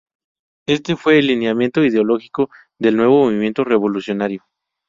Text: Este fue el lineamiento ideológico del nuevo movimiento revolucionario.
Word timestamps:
Este 0.65 0.95
fue 0.95 1.19
el 1.19 1.27
lineamiento 1.27 1.83
ideológico 1.85 2.49
del 2.79 2.97
nuevo 2.97 3.23
movimiento 3.25 3.63
revolucionario. 3.63 4.43